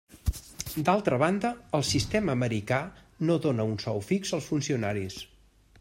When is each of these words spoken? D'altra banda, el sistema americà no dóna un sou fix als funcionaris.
D'altra 0.87 1.19
banda, 1.23 1.51
el 1.79 1.85
sistema 1.91 2.35
americà 2.37 2.81
no 3.29 3.37
dóna 3.45 3.69
un 3.75 3.79
sou 3.87 4.05
fix 4.11 4.37
als 4.39 4.51
funcionaris. 4.55 5.21